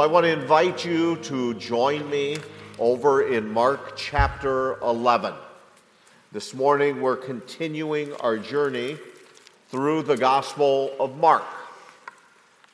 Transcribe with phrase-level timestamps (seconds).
[0.00, 2.38] Well, I want to invite you to join me
[2.78, 5.34] over in Mark chapter 11.
[6.32, 8.96] This morning, we're continuing our journey
[9.68, 11.44] through the Gospel of Mark.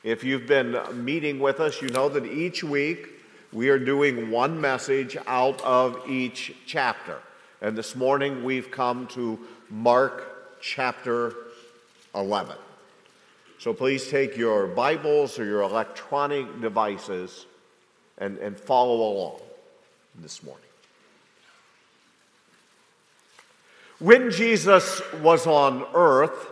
[0.04, 3.08] If you've been meeting with us, you know that each week
[3.52, 7.18] we are doing one message out of each chapter.
[7.60, 9.36] And this morning we've come to
[9.68, 11.34] Mark chapter
[12.14, 12.56] 11.
[13.58, 17.46] So please take your Bibles or your electronic devices
[18.18, 19.40] and, and follow along
[20.14, 20.62] this morning.
[23.98, 26.48] When Jesus was on earth,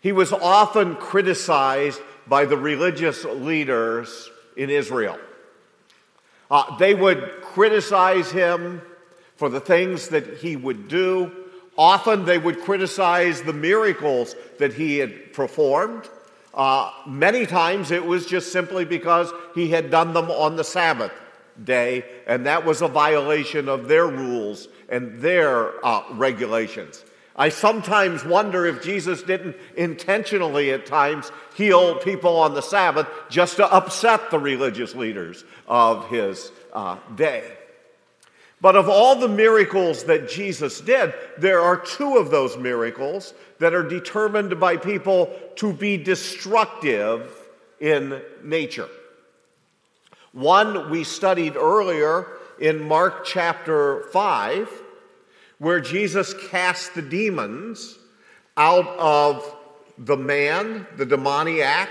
[0.00, 5.18] he was often criticized by the religious leaders in Israel.
[6.50, 8.80] Uh, they would criticize him
[9.36, 11.37] for the things that he would do.
[11.78, 16.08] Often they would criticize the miracles that he had performed.
[16.52, 21.12] Uh, many times it was just simply because he had done them on the Sabbath
[21.62, 27.04] day, and that was a violation of their rules and their uh, regulations.
[27.36, 33.56] I sometimes wonder if Jesus didn't intentionally at times heal people on the Sabbath just
[33.56, 37.57] to upset the religious leaders of his uh, day.
[38.60, 43.74] But of all the miracles that Jesus did, there are two of those miracles that
[43.74, 47.32] are determined by people to be destructive
[47.80, 48.88] in nature.
[50.32, 52.26] One we studied earlier
[52.60, 54.82] in Mark chapter 5
[55.58, 57.98] where Jesus cast the demons
[58.56, 59.56] out of
[59.98, 61.88] the man, the demoniac,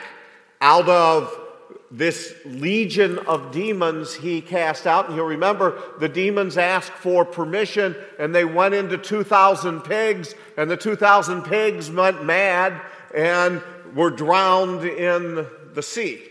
[0.62, 1.47] out of
[1.90, 5.08] this legion of demons he cast out.
[5.08, 10.70] And you'll remember the demons asked for permission and they went into 2,000 pigs, and
[10.70, 12.82] the 2,000 pigs went mad
[13.16, 13.62] and
[13.96, 16.22] were drowned in the sea.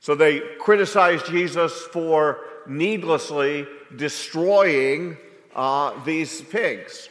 [0.00, 5.16] So they criticized Jesus for needlessly destroying
[5.54, 7.08] uh, these pigs.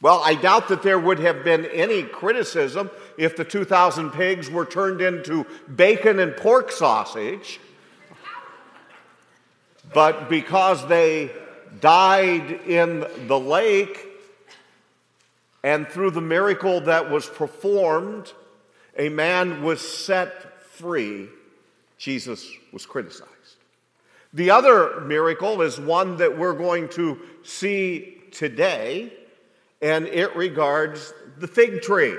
[0.00, 4.64] Well, I doubt that there would have been any criticism if the 2,000 pigs were
[4.64, 5.44] turned into
[5.74, 7.58] bacon and pork sausage.
[9.92, 11.30] But because they
[11.80, 14.06] died in the lake,
[15.64, 18.32] and through the miracle that was performed,
[18.96, 21.28] a man was set free,
[21.98, 23.28] Jesus was criticized.
[24.32, 29.12] The other miracle is one that we're going to see today,
[29.80, 32.16] and it regards the fig tree.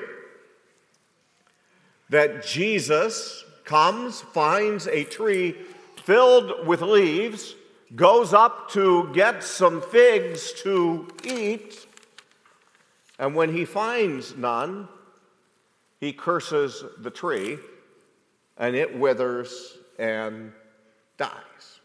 [2.09, 5.55] That Jesus comes, finds a tree
[6.03, 7.55] filled with leaves,
[7.95, 11.85] goes up to get some figs to eat,
[13.19, 14.87] and when he finds none,
[15.99, 17.59] he curses the tree,
[18.57, 20.53] and it withers and
[21.17, 21.79] dies.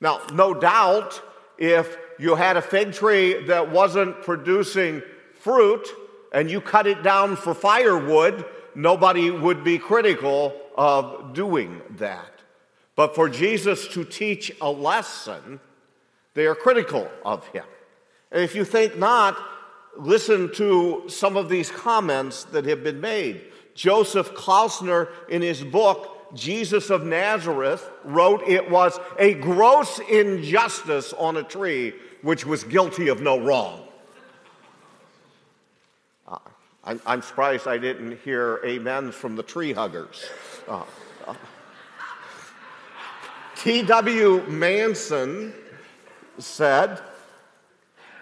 [0.00, 1.22] Now, no doubt,
[1.58, 5.02] if you had a fig tree that wasn't producing
[5.34, 5.88] fruit
[6.32, 8.44] and you cut it down for firewood,
[8.74, 12.30] nobody would be critical of doing that.
[12.96, 15.60] But for Jesus to teach a lesson,
[16.34, 17.64] they are critical of him.
[18.30, 19.36] And if you think not,
[19.96, 23.42] listen to some of these comments that have been made.
[23.74, 31.36] Joseph Klausner, in his book, Jesus of Nazareth wrote it was a gross injustice on
[31.36, 33.82] a tree which was guilty of no wrong.
[36.26, 36.38] Uh,
[36.84, 40.24] I'm, I'm, surprised I didn't hear amens from the tree huggers.
[40.66, 40.82] Uh,
[41.26, 41.34] uh.
[43.56, 44.46] T.W.
[44.48, 45.54] Manson
[46.38, 47.00] said,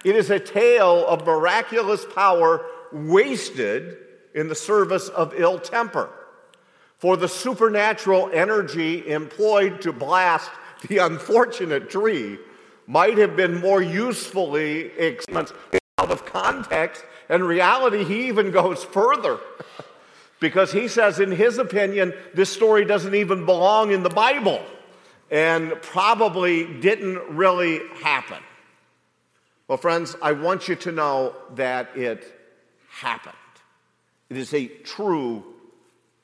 [0.05, 3.97] It is a tale of miraculous power wasted
[4.35, 6.11] in the service of ill temper
[7.03, 10.49] for the supernatural energy employed to blast
[10.87, 12.39] the unfortunate tree
[12.87, 14.93] might have been more usefully
[15.99, 17.05] out of context.
[17.29, 19.41] And reality, he even goes further
[20.39, 24.63] because he says, in his opinion, this story doesn't even belong in the Bible
[25.29, 28.39] and probably didn't really happen.
[29.67, 32.33] Well, friends, I want you to know that it
[32.91, 33.35] happened.
[34.31, 35.52] It is a true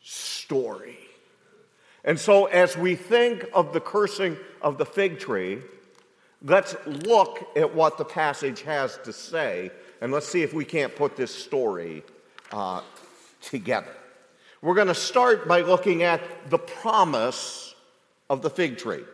[0.08, 0.96] story.
[2.04, 5.58] And so, as we think of the cursing of the fig tree,
[6.42, 9.70] let's look at what the passage has to say,
[10.00, 12.02] and let's see if we can't put this story
[12.52, 12.80] uh,
[13.42, 13.94] together.
[14.62, 17.74] We're going to start by looking at the promise
[18.30, 19.04] of the fig tree.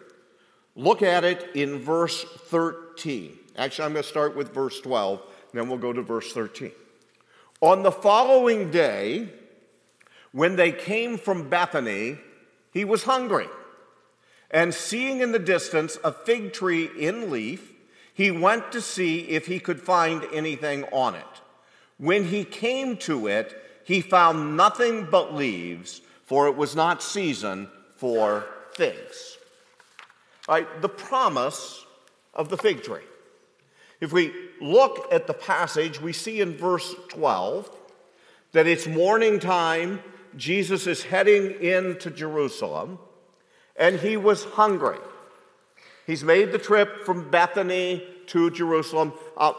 [0.76, 3.37] Look at it in verse 13.
[3.56, 6.70] Actually, I'm going to start with verse 12, and then we'll go to verse 13.
[7.61, 9.29] On the following day,
[10.34, 12.19] when they came from Bethany,
[12.72, 13.46] he was hungry.
[14.50, 17.72] And seeing in the distance a fig tree in leaf,
[18.12, 21.25] he went to see if he could find anything on it.
[21.98, 27.69] When he came to it, he found nothing but leaves, for it was not season
[27.94, 28.44] for
[28.75, 29.38] figs.
[30.48, 31.84] All right, the promise
[32.34, 33.06] of the fig tree.
[34.00, 37.70] If we look at the passage, we see in verse 12
[38.50, 40.00] that it's morning time.
[40.36, 42.98] Jesus is heading into Jerusalem,
[43.76, 44.98] and he was hungry.
[46.06, 49.12] He's made the trip from Bethany to Jerusalem.
[49.36, 49.52] Uh,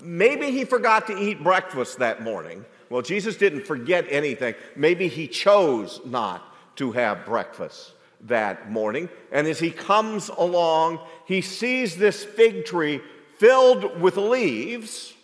[0.00, 2.64] maybe he forgot to eat breakfast that morning.
[2.88, 4.54] Well, Jesus didn't forget anything.
[4.74, 6.42] Maybe he chose not
[6.76, 7.92] to have breakfast
[8.22, 9.08] that morning.
[9.32, 13.00] And as he comes along, he sees this fig tree
[13.38, 15.14] filled with leaves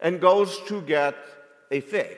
[0.00, 1.14] and goes to get
[1.70, 2.16] a fig.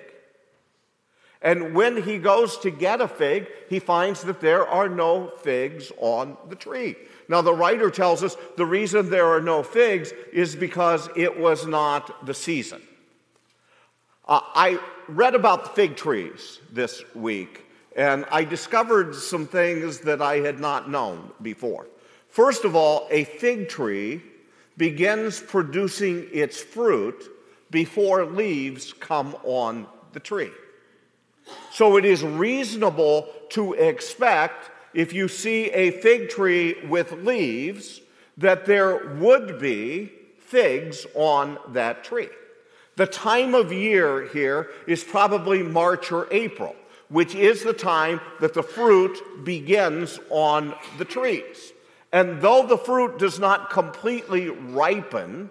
[1.43, 5.91] And when he goes to get a fig, he finds that there are no figs
[5.99, 6.97] on the tree.
[7.29, 11.67] Now, the writer tells us the reason there are no figs is because it was
[11.67, 12.83] not the season.
[14.29, 17.65] Uh, I read about the fig trees this week,
[17.97, 21.87] and I discovered some things that I had not known before.
[22.29, 24.23] First of all, a fig tree
[24.77, 27.31] begins producing its fruit
[27.71, 30.51] before leaves come on the tree.
[31.73, 38.01] So it is reasonable to expect if you see a fig tree with leaves
[38.39, 42.29] that there would be figs on that tree.
[42.97, 46.75] The time of year here is probably March or April,
[47.09, 51.73] which is the time that the fruit begins on the trees.
[52.13, 55.51] And though the fruit does not completely ripen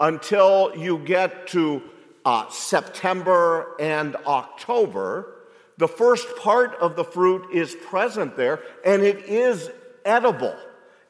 [0.00, 1.82] until you get to
[2.24, 5.34] uh, September and October,
[5.76, 9.70] the first part of the fruit is present there and it is
[10.04, 10.56] edible.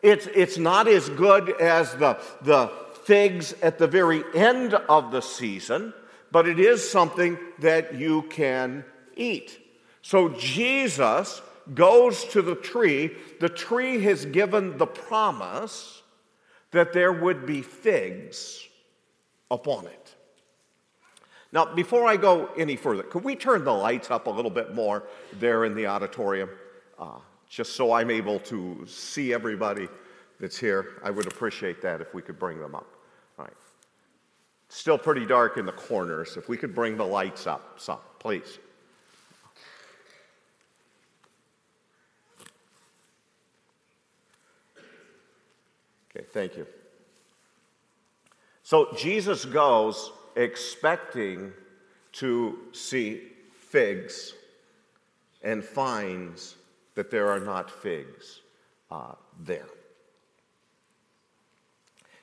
[0.02, 2.70] It's, it's not as good as the, the
[3.04, 5.94] figs at the very end of the season,
[6.30, 8.84] but it is something that you can
[9.16, 9.60] eat.
[10.02, 11.40] So Jesus
[11.72, 13.12] goes to the tree.
[13.40, 16.02] The tree has given the promise
[16.72, 18.66] that there would be figs
[19.50, 20.14] upon it.
[21.54, 24.74] Now, before I go any further, could we turn the lights up a little bit
[24.74, 25.04] more
[25.34, 26.50] there in the auditorium?
[26.98, 29.88] Uh, just so I'm able to see everybody
[30.40, 31.00] that's here.
[31.04, 32.88] I would appreciate that if we could bring them up.
[33.38, 33.54] All right.
[34.68, 36.36] Still pretty dark in the corners.
[36.36, 38.58] If we could bring the lights up some, please.
[46.10, 46.66] Okay, thank you.
[48.64, 51.52] So Jesus goes expecting
[52.12, 53.22] to see
[53.58, 54.34] figs
[55.42, 56.56] and finds
[56.94, 58.40] that there are not figs
[58.90, 59.66] uh, there.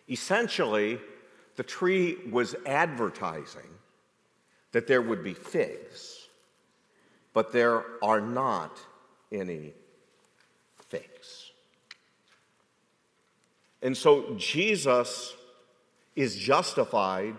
[0.10, 1.00] Essentially,
[1.56, 3.70] the tree was advertising
[4.72, 6.28] that there would be figs,
[7.34, 8.80] but there are not
[9.32, 9.74] any
[10.88, 11.52] figs.
[13.82, 15.34] And so Jesus
[16.16, 17.36] is justified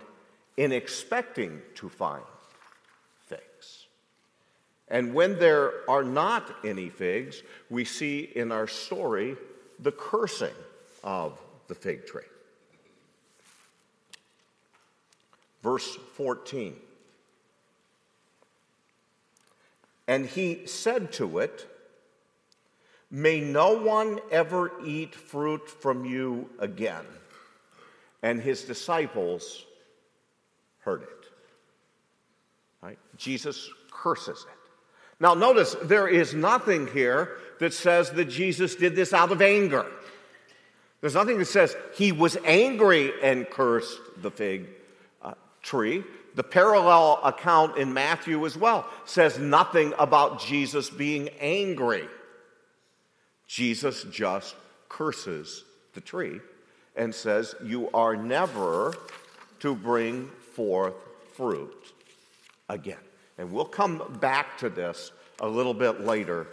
[0.56, 2.22] in expecting to find
[3.26, 3.86] figs.
[4.88, 9.36] And when there are not any figs, we see in our story
[9.78, 10.54] the cursing
[11.02, 11.38] of
[11.68, 12.22] the fig tree.
[15.62, 16.74] Verse 14.
[20.08, 21.68] And he said to it,
[23.10, 27.04] May no one ever eat fruit from you again.
[28.22, 29.64] And his disciples
[30.82, 31.08] heard it.
[32.82, 32.98] Right?
[33.16, 34.58] Jesus curses it.
[35.20, 39.86] Now, notice there is nothing here that says that Jesus did this out of anger.
[41.00, 44.66] There's nothing that says he was angry and cursed the fig
[45.22, 46.02] uh, tree.
[46.34, 52.08] The parallel account in Matthew as well says nothing about Jesus being angry.
[53.46, 54.56] Jesus just
[54.88, 56.40] curses the tree
[56.96, 58.94] and says, You are never
[59.60, 60.94] to bring forth
[61.34, 61.92] fruit
[62.68, 62.98] again.
[63.38, 66.46] And we'll come back to this a little bit later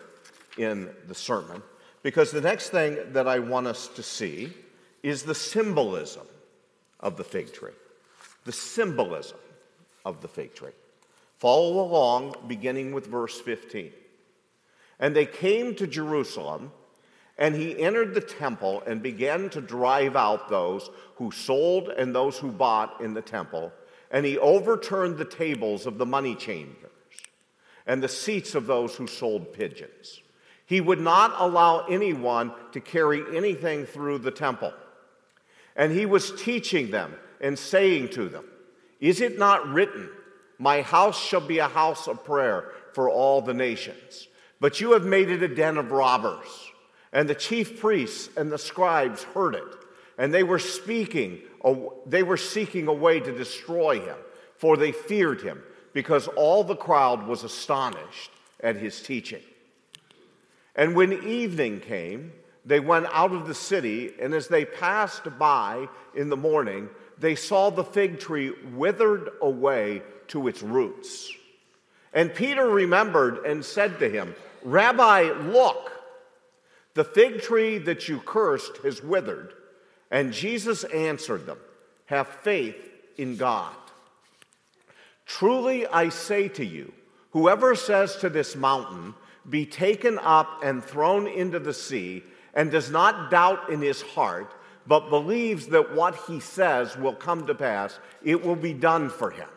[0.58, 1.62] in the sermon
[2.04, 4.54] because the next thing that I want us to see
[5.04, 6.28] is the symbolism
[7.00, 7.72] of the fig tree.
[8.46, 9.38] The symbolism
[10.06, 10.72] of the fig tree.
[11.38, 13.92] Follow along, beginning with verse 15.
[15.00, 16.72] And they came to Jerusalem,
[17.38, 22.38] and he entered the temple and began to drive out those who sold and those
[22.38, 23.72] who bought in the temple
[24.12, 26.90] and he overturned the tables of the money changers
[27.86, 30.22] and the seats of those who sold pigeons.
[30.66, 34.74] He would not allow anyone to carry anything through the temple.
[35.76, 38.46] And he was teaching them and saying to them,
[39.00, 40.10] Is it not written,
[40.60, 44.28] My house shall be a house of prayer for all the nations?
[44.60, 46.48] But you have made it a den of robbers.
[47.12, 49.76] And the chief priests and the scribes heard it,
[50.20, 51.40] and they were speaking,
[52.06, 54.18] they were seeking a way to destroy him,
[54.58, 59.42] for they feared him, because all the crowd was astonished at his teaching.
[60.76, 62.34] And when evening came,
[62.66, 67.36] they went out of the city, and as they passed by in the morning, they
[67.36, 71.32] saw the fig tree withered away to its roots.
[72.14, 75.92] And Peter remembered and said to him, Rabbi, look,
[76.94, 79.54] the fig tree that you cursed has withered.
[80.12, 81.60] And Jesus answered them,
[82.06, 82.76] Have faith
[83.18, 83.74] in God.
[85.26, 86.92] Truly I say to you,
[87.32, 89.14] whoever says to this mountain,
[89.48, 92.24] Be taken up and thrown into the sea,
[92.54, 94.52] and does not doubt in his heart,
[94.88, 99.30] but believes that what he says will come to pass, it will be done for
[99.30, 99.48] him.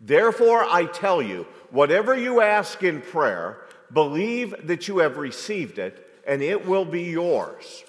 [0.00, 3.58] Therefore, I tell you, whatever you ask in prayer,
[3.92, 7.84] believe that you have received it, and it will be yours.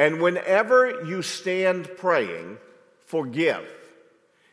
[0.00, 2.56] And whenever you stand praying,
[3.04, 3.70] forgive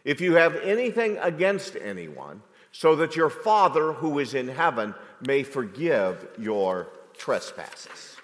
[0.04, 2.42] if you have anything against anyone,
[2.74, 8.18] so that your Father who is in heaven may forgive your trespasses.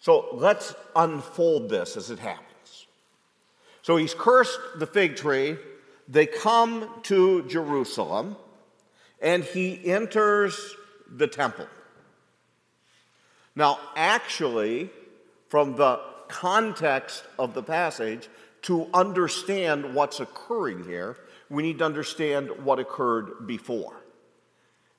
[0.00, 2.86] So let's unfold this as it happens.
[3.82, 5.56] So he's cursed the fig tree.
[6.08, 8.34] They come to Jerusalem,
[9.20, 10.74] and he enters
[11.10, 11.66] the temple.
[13.56, 14.90] Now, actually,
[15.48, 18.28] from the context of the passage,
[18.62, 21.16] to understand what's occurring here,
[21.50, 23.94] we need to understand what occurred before.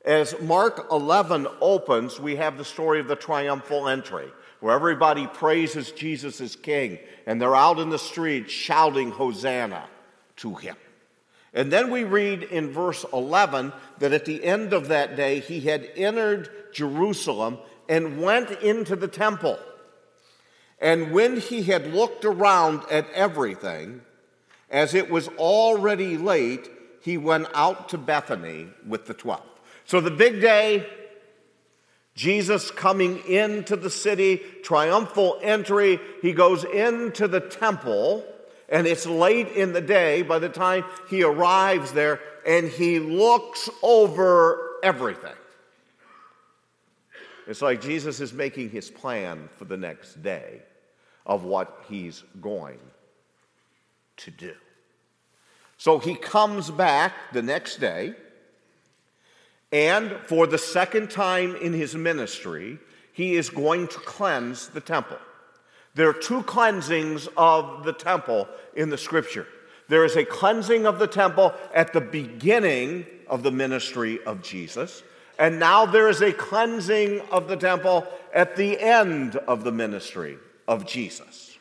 [0.06, 5.92] As Mark 11 opens, we have the story of the triumphal entry where everybody praises
[5.92, 9.88] Jesus as king, and they're out in the street shouting Hosanna
[10.38, 10.76] to him.
[11.56, 15.62] And then we read in verse 11 that at the end of that day he
[15.62, 17.58] had entered Jerusalem
[17.88, 19.58] and went into the temple.
[20.80, 24.02] And when he had looked around at everything,
[24.70, 26.70] as it was already late,
[27.02, 29.46] he went out to Bethany with the twelve.
[29.86, 30.86] So the big day,
[32.16, 36.00] Jesus coming into the city, triumphal entry.
[36.22, 38.26] He goes into the temple,
[38.70, 43.70] and it's late in the day by the time he arrives there, and he looks
[43.82, 45.34] over everything.
[47.48, 50.62] It's like Jesus is making his plan for the next day
[51.26, 52.80] of what he's going
[54.18, 54.54] to do.
[55.78, 58.16] So he comes back the next day
[59.72, 62.80] and for the second time in his ministry,
[63.12, 65.18] he is going to cleanse the temple.
[65.96, 69.48] There are two cleansings of the temple in the scripture.
[69.88, 75.04] There is a cleansing of the temple at the beginning of the ministry of Jesus,
[75.40, 80.38] and now there is a cleansing of the temple at the end of the ministry
[80.68, 81.58] of Jesus.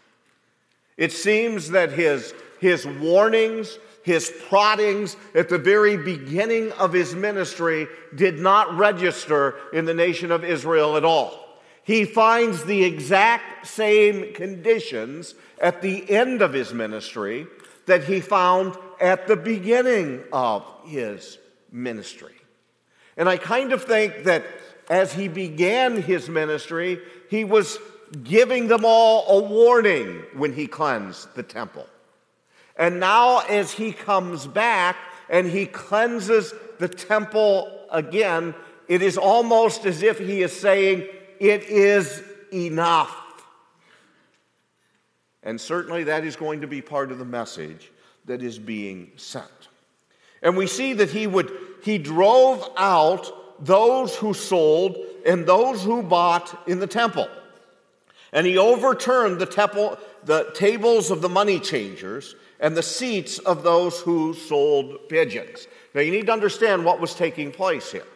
[0.96, 7.88] It seems that his, his warnings, his proddings at the very beginning of his ministry
[8.14, 11.43] did not register in the nation of Israel at all.
[11.84, 17.46] He finds the exact same conditions at the end of his ministry
[17.86, 21.38] that he found at the beginning of his
[21.70, 22.34] ministry.
[23.16, 24.44] And I kind of think that
[24.88, 27.78] as he began his ministry, he was
[28.22, 31.86] giving them all a warning when he cleansed the temple.
[32.76, 34.96] And now, as he comes back
[35.28, 38.54] and he cleanses the temple again,
[38.88, 41.08] it is almost as if he is saying,
[41.44, 42.22] It is
[42.54, 43.14] enough.
[45.42, 47.92] And certainly that is going to be part of the message
[48.24, 49.68] that is being sent.
[50.40, 54.96] And we see that he would he drove out those who sold
[55.26, 57.28] and those who bought in the temple.
[58.32, 63.62] And he overturned the temple the tables of the money changers and the seats of
[63.62, 65.68] those who sold pigeons.
[65.94, 68.06] Now, you need to understand what was taking place here.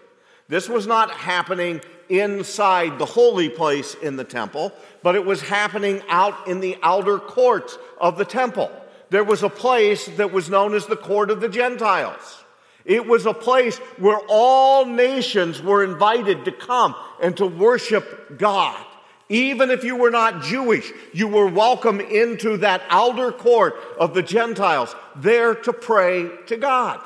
[0.48, 4.72] This was not happening inside the holy place in the temple,
[5.02, 8.70] but it was happening out in the outer courts of the temple.
[9.10, 12.44] There was a place that was known as the court of the Gentiles.
[12.84, 18.84] It was a place where all nations were invited to come and to worship God.
[19.28, 24.22] Even if you were not Jewish, you were welcome into that outer court of the
[24.22, 27.00] Gentiles, there to pray to God.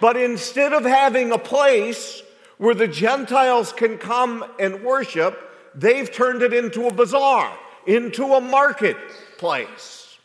[0.00, 2.22] But instead of having a place
[2.58, 5.38] where the Gentiles can come and worship,
[5.74, 10.18] they've turned it into a bazaar, into a marketplace.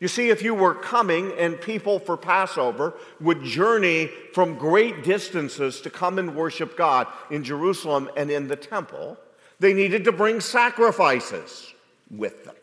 [0.00, 5.82] You see, if you were coming and people for Passover would journey from great distances
[5.82, 9.18] to come and worship God in Jerusalem and in the temple,
[9.58, 11.74] they needed to bring sacrifices
[12.10, 12.54] with them.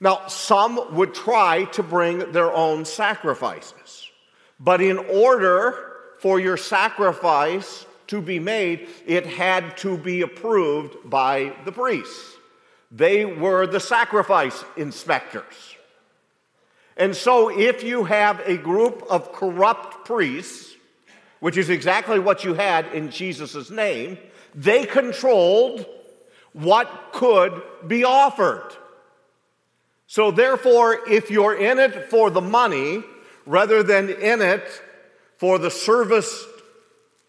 [0.00, 4.08] Now, some would try to bring their own sacrifices,
[4.58, 5.91] but in order
[6.22, 12.36] for your sacrifice to be made, it had to be approved by the priests.
[12.92, 15.74] They were the sacrifice inspectors.
[16.96, 20.76] And so, if you have a group of corrupt priests,
[21.40, 24.16] which is exactly what you had in Jesus' name,
[24.54, 25.84] they controlled
[26.52, 28.76] what could be offered.
[30.06, 33.02] So, therefore, if you're in it for the money
[33.44, 34.82] rather than in it
[35.42, 36.46] for the service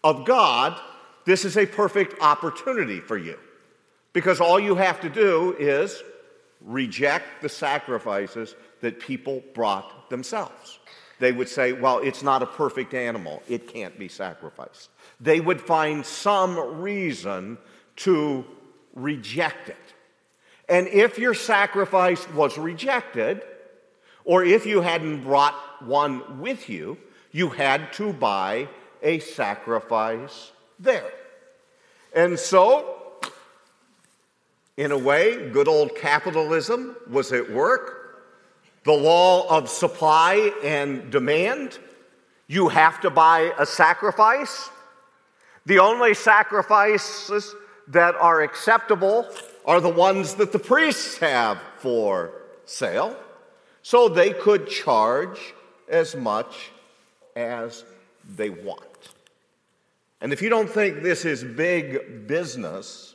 [0.04, 0.80] of God,
[1.24, 3.36] this is a perfect opportunity for you.
[4.12, 6.00] Because all you have to do is
[6.60, 10.78] reject the sacrifices that people brought themselves.
[11.18, 14.90] They would say, well, it's not a perfect animal, it can't be sacrificed
[15.20, 17.58] they would find some reason
[17.96, 18.44] to
[18.94, 19.76] reject it.
[20.68, 23.42] And if your sacrifice was rejected,
[24.24, 26.98] or if you hadn't brought one with you,
[27.34, 28.68] you had to buy
[29.02, 31.10] a sacrifice there.
[32.14, 33.18] And so,
[34.76, 38.22] in a way, good old capitalism was at work.
[38.84, 41.80] The law of supply and demand.
[42.46, 44.70] You have to buy a sacrifice.
[45.66, 47.52] The only sacrifices
[47.88, 49.26] that are acceptable
[49.64, 52.30] are the ones that the priests have for
[52.64, 53.16] sale,
[53.82, 55.52] so they could charge
[55.88, 56.70] as much
[57.36, 57.84] as
[58.36, 58.80] they want.
[60.20, 63.14] And if you don't think this is big business,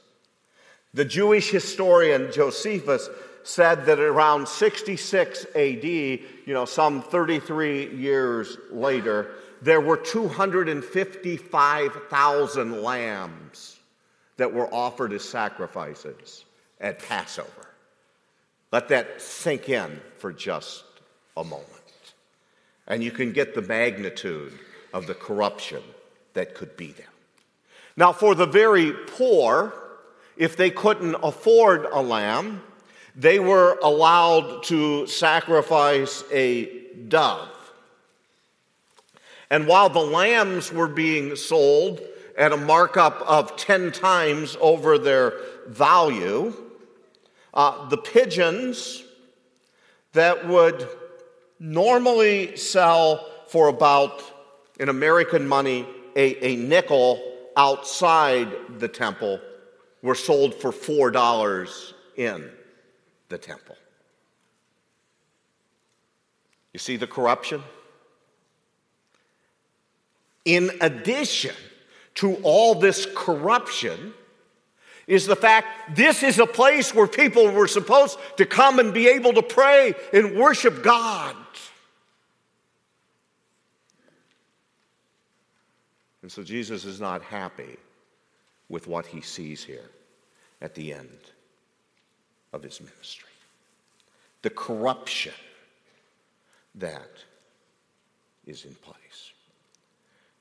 [0.93, 3.09] the Jewish historian Josephus
[3.43, 13.79] said that around 66 AD, you know, some 33 years later, there were 255,000 lambs
[14.37, 16.45] that were offered as sacrifices
[16.79, 17.49] at Passover.
[18.71, 20.83] Let that sink in for just
[21.35, 21.65] a moment.
[22.89, 24.53] And you can get the magnitude
[24.93, 25.83] of the corruption
[26.33, 27.05] that could be there.
[27.95, 29.73] Now, for the very poor,
[30.35, 32.63] if they couldn't afford a lamb,
[33.15, 36.65] they were allowed to sacrifice a
[37.07, 37.49] dove.
[39.49, 42.01] And while the lambs were being sold
[42.37, 45.33] at a markup of 10 times over their
[45.67, 46.53] value,
[47.53, 49.03] uh, the pigeons
[50.13, 50.87] that would
[51.59, 54.23] normally sell for about,
[54.79, 57.21] in American money, a, a nickel
[57.57, 59.39] outside the temple
[60.01, 62.49] were sold for $4 in
[63.27, 63.75] the temple.
[66.73, 67.63] You see the corruption?
[70.49, 71.55] in addition
[72.15, 74.13] to all this corruption,
[75.05, 79.07] is the fact this is a place where people were supposed to come and be
[79.07, 81.35] able to pray and worship God.
[86.21, 87.77] And so Jesus is not happy
[88.67, 89.89] with what he sees here
[90.61, 91.19] at the end
[92.53, 93.29] of his ministry.
[94.41, 95.33] The corruption
[96.75, 97.11] that
[98.45, 99.31] is in place.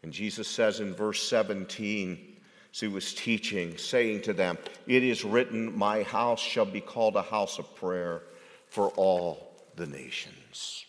[0.03, 2.37] And Jesus says in verse 17,
[2.73, 7.17] as he was teaching, saying to them, It is written, My house shall be called
[7.17, 8.23] a house of prayer
[8.69, 10.85] for all the nations.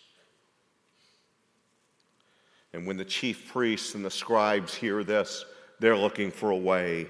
[2.73, 5.45] And when the chief priests and the scribes hear this,
[5.79, 7.08] they're looking for a way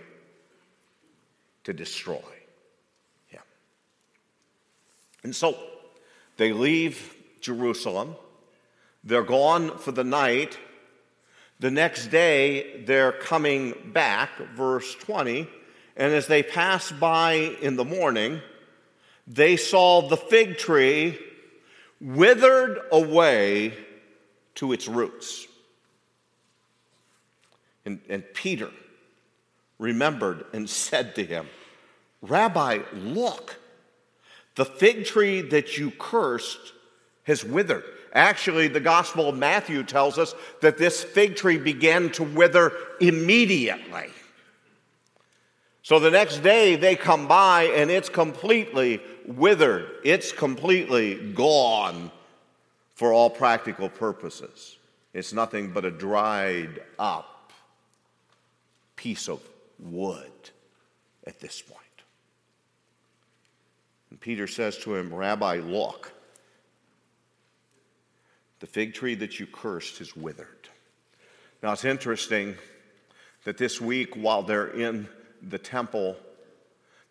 [1.65, 2.21] to destroy
[3.27, 3.41] him.
[5.23, 5.57] And so
[6.37, 8.15] they leave Jerusalem.
[9.03, 10.57] They're gone for the night
[11.59, 15.45] the next day, they're coming back, verse 20,
[15.97, 18.39] and as they passed by in the morning,
[19.27, 21.19] they saw the fig tree
[21.99, 23.73] withered away
[24.59, 25.47] to its roots.
[27.85, 28.69] And, and Peter
[29.77, 31.47] remembered and said to him,
[32.21, 33.57] Rabbi, look,
[34.55, 36.73] the fig tree that you cursed
[37.23, 37.85] has withered.
[38.11, 44.07] Actually, the Gospel of Matthew tells us that this fig tree began to wither immediately.
[45.83, 52.11] So the next day they come by and it's completely withered, it's completely gone
[52.99, 54.75] for all practical purposes.
[55.13, 57.53] It's nothing but a dried up
[58.97, 59.39] piece of
[59.79, 60.49] wood
[61.25, 61.79] at this point.
[64.09, 66.11] And Peter says to him, Rabbi, look,
[68.59, 70.67] the fig tree that you cursed is withered.
[71.63, 72.55] Now it's interesting
[73.45, 75.07] that this week, while they're in
[75.41, 76.17] the temple,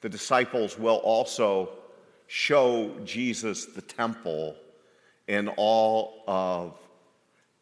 [0.03, 1.71] the disciples will also
[2.27, 4.55] show Jesus the temple
[5.29, 6.75] in all of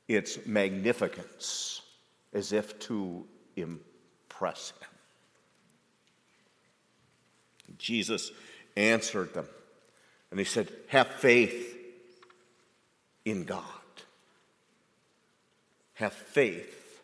[0.09, 1.83] its magnificence,
[2.33, 3.27] as if to
[3.57, 4.89] impress him.
[7.77, 8.31] Jesus
[8.77, 9.47] answered them,
[10.31, 11.77] and he said, Have faith
[13.25, 13.63] in God.
[15.95, 17.01] Have faith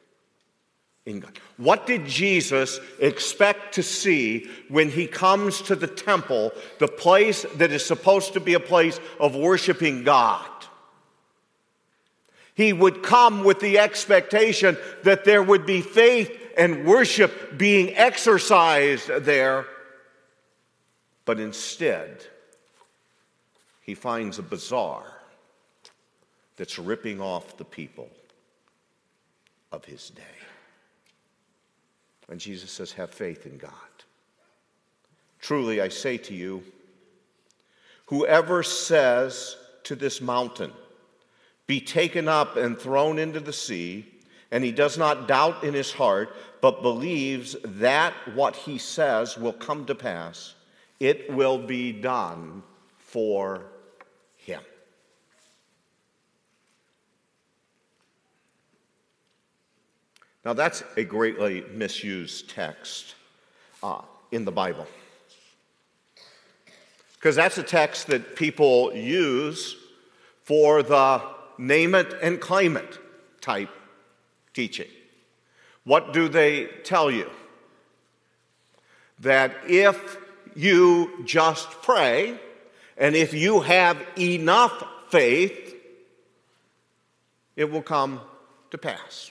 [1.05, 1.37] in God.
[1.57, 7.73] What did Jesus expect to see when he comes to the temple, the place that
[7.73, 10.47] is supposed to be a place of worshiping God?
[12.55, 19.09] He would come with the expectation that there would be faith and worship being exercised
[19.09, 19.67] there.
[21.25, 22.25] But instead,
[23.81, 25.05] he finds a bazaar
[26.57, 28.11] that's ripping off the people
[29.71, 30.23] of his day.
[32.29, 33.71] And Jesus says, Have faith in God.
[35.41, 36.63] Truly, I say to you,
[38.07, 40.73] whoever says to this mountain,
[41.67, 44.07] Be taken up and thrown into the sea,
[44.51, 49.53] and he does not doubt in his heart, but believes that what he says will
[49.53, 50.55] come to pass,
[51.01, 52.63] it will be done
[52.99, 53.63] for
[54.37, 54.63] him.
[60.45, 63.15] Now, that's a greatly misused text
[63.83, 64.87] uh, in the Bible.
[67.15, 69.77] Because that's a text that people use
[70.43, 71.23] for the
[71.59, 72.99] name it and claim it
[73.41, 73.71] type
[74.55, 74.89] teaching.
[75.85, 77.31] What do they tell you?
[79.21, 80.17] That if
[80.55, 82.39] you just pray,
[82.97, 85.75] and if you have enough faith,
[87.57, 88.21] it will come
[88.71, 89.31] to pass.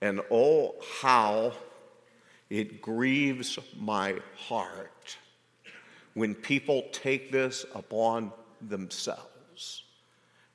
[0.00, 1.52] And oh, how
[2.48, 4.16] it grieves my
[4.48, 4.90] heart
[6.14, 8.32] when people take this upon
[8.68, 9.84] themselves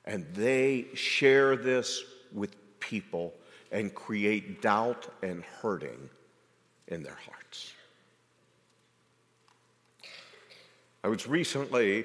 [0.04, 3.34] and they share this with people
[3.72, 6.08] and create doubt and hurting
[6.88, 7.72] in their hearts.
[11.02, 12.04] I was recently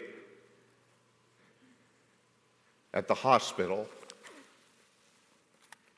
[2.94, 3.88] at the hospital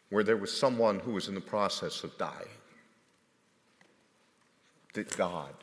[0.10, 2.48] where there was someone who was in the process of dying
[4.94, 5.54] that God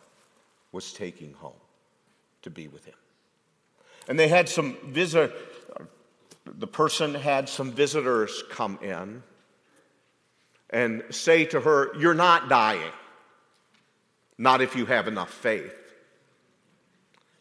[0.72, 1.59] was taking home
[2.42, 2.94] to be with him.
[4.08, 5.32] And they had some visit
[6.58, 9.22] the person had some visitors come in
[10.70, 12.92] and say to her, You're not dying.
[14.38, 15.74] Not if you have enough faith.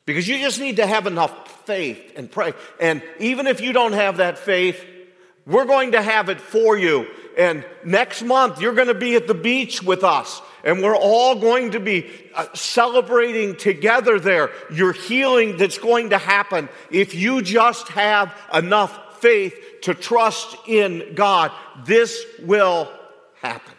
[0.06, 2.54] Because you just need to have enough faith and pray.
[2.82, 4.84] And even if you don't have that faith,
[5.46, 7.08] we're going to have it for you.
[7.38, 10.42] And next month, you're going to be at the beach with us.
[10.64, 16.18] And we're all going to be uh, celebrating together there your healing that's going to
[16.18, 21.52] happen if you just have enough faith to trust in God.
[21.86, 22.92] This will
[23.42, 23.74] happen.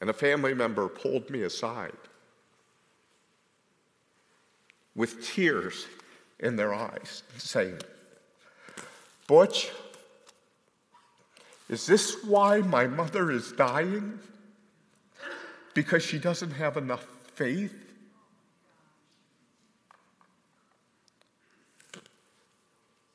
[0.00, 1.92] And a family member pulled me aside
[4.94, 5.86] with tears
[6.38, 7.78] in their eyes, saying,
[9.28, 9.70] Butch,
[11.68, 14.18] is this why my mother is dying?
[15.74, 17.74] Because she doesn't have enough faith?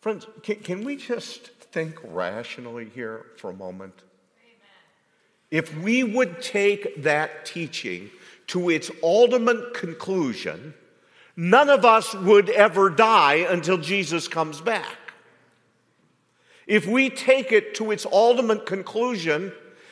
[0.02, 4.04] Friends, can, can we just think rationally here for a moment?
[5.50, 8.12] If we would take that teaching
[8.48, 10.76] to its ultimate conclusion,
[11.36, 15.03] none of us would ever die until Jesus comes back.
[16.68, 19.52] If we take it to its ultimate conclusion,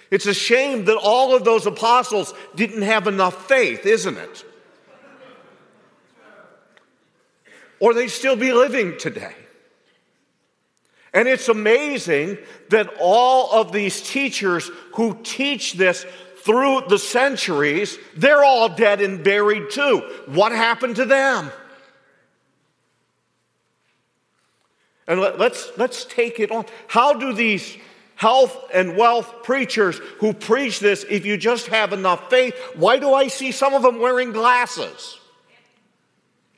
[0.10, 4.46] it's a shame that all of those apostles didn't have enough faith, isn't it?
[7.80, 9.34] Or they'd still be living today.
[11.14, 12.38] And it's amazing
[12.70, 16.06] that all of these teachers who teach this
[16.46, 20.00] through the centuries, they're all dead and buried too.
[20.28, 21.52] What happened to them?
[25.08, 26.66] And let, let's, let's take it on.
[26.88, 27.78] How do these
[28.16, 33.14] health and wealth preachers who preach this, if you just have enough faith, why do
[33.14, 35.20] I see some of them wearing glasses?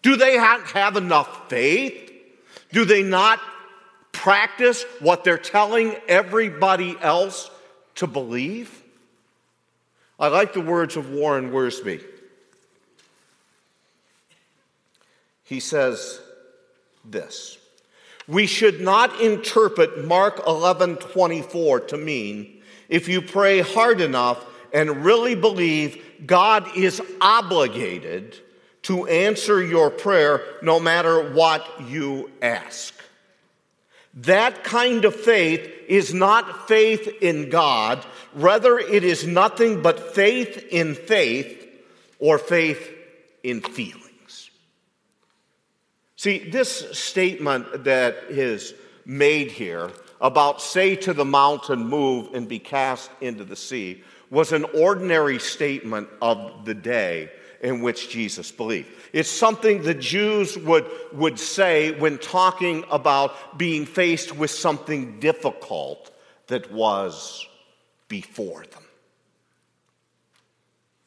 [0.02, 2.12] Do they have enough faith?
[2.74, 3.40] Do they not
[4.12, 7.50] practice what they're telling everybody else
[7.96, 8.84] to believe?
[10.20, 12.04] I like the words of Warren Wiersbe.
[15.46, 16.20] He says
[17.06, 17.58] this
[18.28, 25.06] We should not interpret Mark 11 24 to mean if you pray hard enough and
[25.06, 28.38] really believe God is obligated
[28.84, 32.94] to answer your prayer no matter what you ask.
[34.16, 40.68] That kind of faith is not faith in God, rather, it is nothing but faith
[40.70, 41.68] in faith
[42.20, 42.92] or faith
[43.42, 44.13] in feelings.
[46.24, 52.60] See, this statement that is made here about say to the mountain, move and be
[52.60, 58.88] cast into the sea, was an ordinary statement of the day in which Jesus believed.
[59.12, 66.10] It's something the Jews would, would say when talking about being faced with something difficult
[66.48, 67.46] that was
[68.08, 68.84] before them.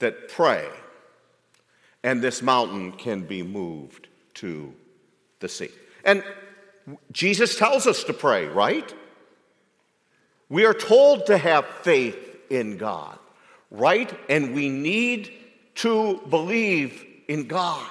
[0.01, 0.69] That pray,
[2.03, 4.75] and this mountain can be moved to
[5.41, 5.71] the sea.
[6.05, 6.23] And
[7.13, 8.95] Jesus tells us to pray, right?
[10.49, 12.17] We are told to have faith
[12.49, 13.19] in God,
[13.71, 14.13] right?
[14.29, 15.33] And we need
[15.77, 17.87] to believe in God.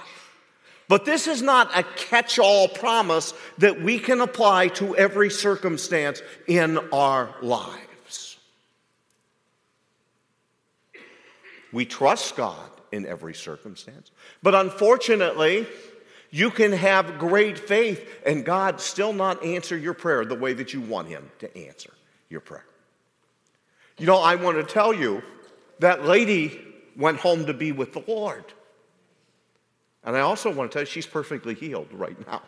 [0.88, 6.22] But this is not a catch all promise that we can apply to every circumstance
[6.48, 8.38] in our lives.
[11.74, 14.12] We trust God in every circumstance.
[14.42, 15.68] But unfortunately,
[16.32, 20.74] you can have great faith and God still not answer your prayer the way that
[20.74, 21.94] you want Him to answer
[22.30, 22.66] your prayer.
[23.98, 25.24] You know, I want to tell you
[25.80, 26.60] that lady
[26.96, 28.46] went home to be with the Lord.
[30.04, 32.42] And I also want to tell you, she's perfectly healed right now.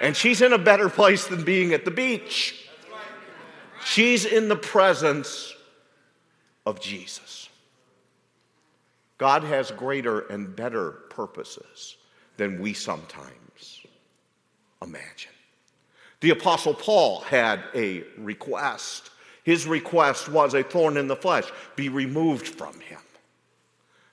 [0.00, 2.68] And she's in a better place than being at the beach.
[3.84, 5.54] She's in the presence
[6.64, 7.48] of Jesus.
[9.18, 11.96] God has greater and better purposes
[12.38, 13.82] than we sometimes
[14.82, 15.32] imagine.
[16.20, 19.10] The Apostle Paul had a request
[19.48, 23.00] his request was a thorn in the flesh be removed from him.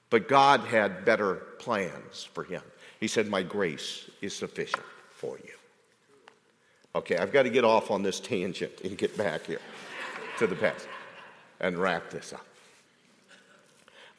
[0.09, 2.61] But God had better plans for him.
[3.01, 5.51] He said, My grace is sufficient for you.
[6.95, 9.59] Okay, I've got to get off on this tangent and get back here
[10.39, 10.87] to the past
[11.59, 12.45] and wrap this up.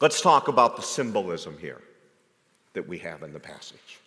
[0.03, 1.81] Let's talk about the symbolism here
[2.77, 4.01] that we have in the passage.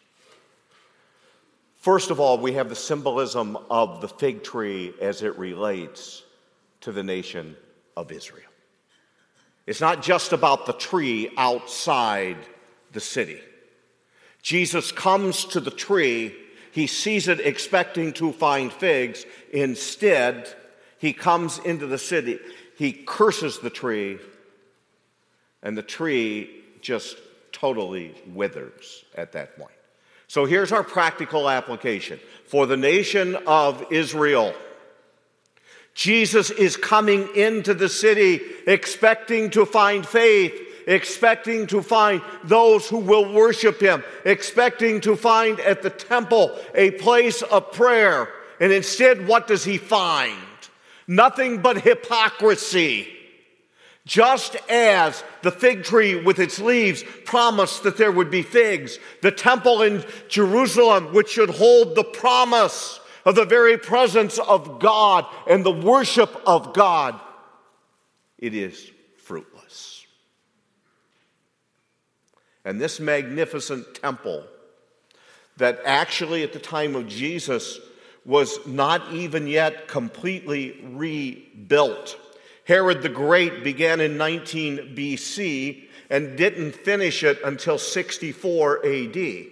[1.78, 6.22] First of all, we have the symbolism of the fig tree as it relates
[6.82, 7.58] to the nation
[7.98, 8.44] of Israel.
[9.66, 12.38] It's not just about the tree outside
[12.92, 13.42] the city.
[14.44, 16.36] Jesus comes to the tree,
[16.72, 19.26] he sees it expecting to find figs.
[19.52, 20.48] Instead,
[21.00, 22.38] he comes into the city,
[22.78, 24.20] he curses the tree,
[25.64, 26.52] and the tree
[26.82, 27.18] just
[27.52, 29.72] totally withers at that point.
[30.28, 34.54] So here's our practical application for the nation of Israel.
[35.96, 40.54] Jesus is coming into the city expecting to find faith,
[40.88, 46.92] expecting to find those who will worship him, expecting to find at the temple a
[46.92, 48.30] place of prayer.
[48.60, 50.38] And instead, what does he find?
[51.08, 53.08] Nothing but hypocrisy.
[54.10, 59.30] Just as the fig tree with its leaves promised that there would be figs, the
[59.30, 65.64] temple in Jerusalem, which should hold the promise of the very presence of God and
[65.64, 67.22] the worship of God,
[68.40, 70.08] it is fruitless.
[72.66, 74.44] And this magnificent temple,
[75.58, 77.80] that actually at the time of Jesus
[78.26, 82.18] was not even yet completely rebuilt.
[82.70, 89.46] Herod the Great began in 19 BC and didn't finish it until 64 AD.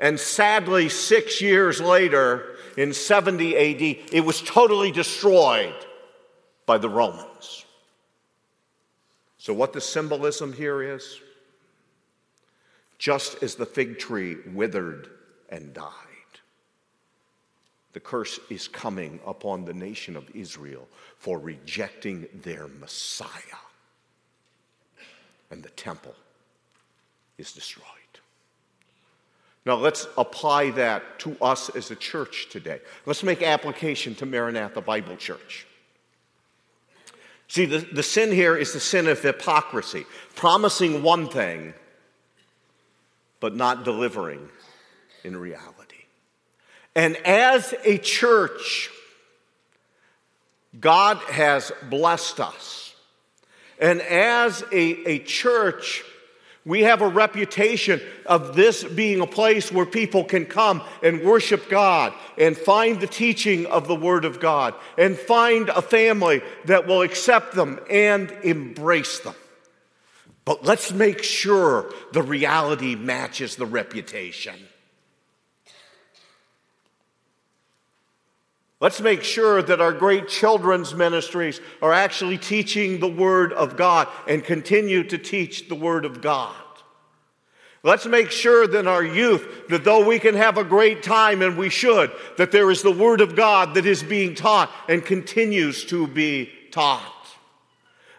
[0.00, 5.76] And sadly, six years later, in 70 AD, it was totally destroyed
[6.66, 7.64] by the Romans.
[9.38, 11.20] So, what the symbolism here is
[12.98, 15.08] just as the fig tree withered
[15.50, 15.92] and died,
[17.96, 20.86] the curse is coming upon the nation of Israel
[21.18, 23.30] for rejecting their Messiah.
[25.50, 26.14] And the temple
[27.38, 27.86] is destroyed.
[29.64, 32.80] Now let's apply that to us as a church today.
[33.06, 35.66] Let's make application to Maranatha Bible Church.
[37.48, 40.04] See, the, the sin here is the sin of hypocrisy,
[40.34, 41.72] promising one thing,
[43.40, 44.50] but not delivering
[45.24, 45.85] in reality.
[46.96, 48.90] And as a church,
[50.80, 52.94] God has blessed us.
[53.78, 56.02] And as a, a church,
[56.64, 61.68] we have a reputation of this being a place where people can come and worship
[61.68, 66.86] God and find the teaching of the Word of God and find a family that
[66.86, 69.34] will accept them and embrace them.
[70.46, 74.56] But let's make sure the reality matches the reputation.
[78.78, 84.06] Let's make sure that our great children's ministries are actually teaching the Word of God
[84.28, 86.54] and continue to teach the Word of God.
[87.82, 91.56] Let's make sure that our youth, that though we can have a great time and
[91.56, 95.84] we should, that there is the Word of God that is being taught and continues
[95.86, 97.12] to be taught.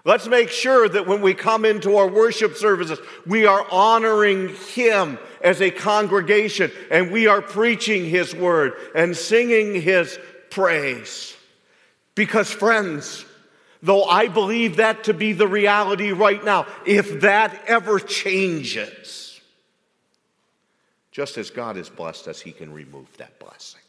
[0.05, 5.19] Let's make sure that when we come into our worship services, we are honoring Him
[5.43, 10.17] as a congregation and we are preaching His Word and singing His
[10.49, 11.35] praise.
[12.15, 13.25] Because, friends,
[13.81, 19.39] though I believe that to be the reality right now, if that ever changes,
[21.11, 23.81] just as God has blessed us, He can remove that blessing.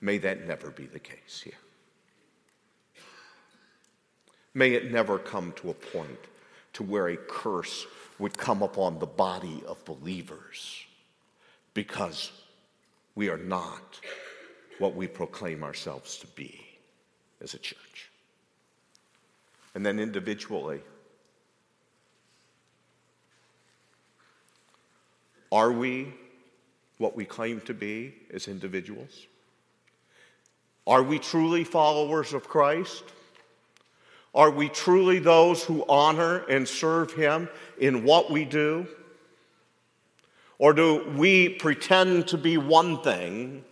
[0.00, 1.54] May that never be the case here.
[4.54, 6.18] May it never come to a point
[6.74, 7.86] to where a curse
[8.18, 10.84] would come upon the body of believers
[11.74, 12.32] because
[13.14, 14.00] we are not
[14.78, 16.60] what we proclaim ourselves to be
[17.40, 18.10] as a church.
[19.74, 20.80] And then individually,
[25.52, 26.14] are we
[26.98, 29.26] what we claim to be as individuals?
[30.86, 33.04] Are we truly followers of Christ?
[34.34, 38.86] Are we truly those who honor and serve Him in what we do?
[40.58, 43.64] Or do we pretend to be one thing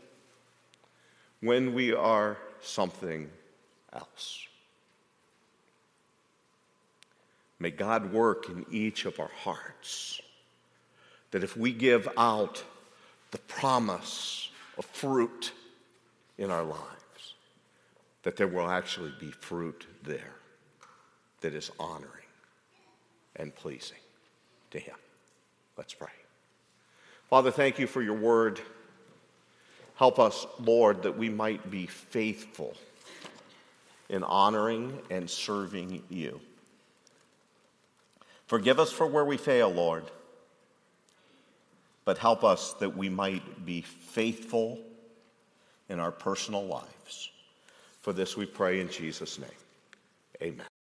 [1.44, 3.30] when we are something
[3.92, 4.46] else.
[7.58, 10.22] May God work in each of our hearts
[11.30, 12.64] that if we give out
[13.30, 15.52] the promise of fruit
[16.38, 17.34] in our lives,
[18.22, 20.36] that there will actually be fruit there
[21.42, 22.10] that is honoring
[23.36, 23.98] and pleasing
[24.70, 24.96] to Him.
[25.76, 26.08] Let's pray.
[27.28, 28.60] Father, thank you for your word.
[29.96, 32.74] Help us, Lord, that we might be faithful
[34.08, 36.40] in honoring and serving you.
[38.46, 40.04] Forgive us for where we fail, Lord,
[42.04, 44.78] but help us that we might be faithful
[45.88, 47.30] in our personal lives.
[48.02, 49.48] For this we pray in Jesus' name.
[50.42, 50.73] Amen.